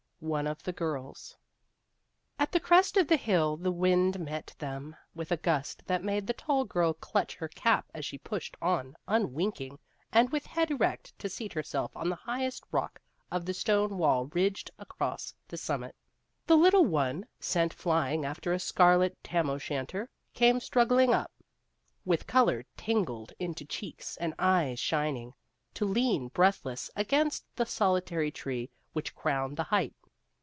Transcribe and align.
XII 0.23 0.27
ONE 0.27 0.45
OF 0.45 0.61
THE 0.61 0.71
GIRLS 0.73 1.35
AT 2.37 2.51
the 2.51 2.59
crest 2.59 2.95
of 2.95 3.07
the 3.07 3.15
hill 3.17 3.57
the 3.57 3.71
wind 3.71 4.19
met 4.19 4.53
them 4.59 4.95
with 5.15 5.31
a 5.31 5.35
gust 5.37 5.81
that 5.87 6.03
made 6.03 6.27
the 6.27 6.33
tall 6.33 6.63
girl 6.63 6.93
clutch 6.93 7.33
her 7.33 7.47
cap 7.47 7.89
as 7.91 8.05
she 8.05 8.19
pushed 8.19 8.55
on 8.61 8.95
unwink 9.07 9.59
ing 9.61 9.79
and 10.11 10.29
with 10.29 10.45
head 10.45 10.69
erect 10.69 11.17
to 11.17 11.27
seat 11.27 11.53
herself 11.53 11.91
on 11.97 12.07
the 12.07 12.15
highest 12.15 12.63
rock 12.71 13.01
of 13.31 13.45
the 13.47 13.53
stone 13.55 13.97
wall 13.97 14.27
ridged 14.27 14.69
across 14.77 15.33
the 15.47 15.57
summit. 15.57 15.95
The 16.45 16.55
little 16.55 16.85
one, 16.85 17.25
sent 17.39 17.73
flying 17.73 18.23
after 18.23 18.53
a 18.53 18.59
scarlet 18.59 19.17
tam 19.23 19.49
o' 19.49 19.57
shanter, 19.57 20.07
came 20.35 20.59
struggling 20.59 21.15
up, 21.15 21.31
with 22.05 22.27
color 22.27 22.63
tingled 22.77 23.33
into 23.39 23.65
cheeks 23.65 24.17
and 24.17 24.35
eyes 24.37 24.77
shining, 24.77 25.33
to 25.73 25.83
lean 25.85 26.27
breath 26.27 26.63
less 26.63 26.91
against 26.95 27.43
the 27.55 27.65
solitary 27.65 28.29
tree 28.29 28.69
which 28.93 29.15
crowned 29.15 29.57
the 29.57 29.63
height. 29.63 29.95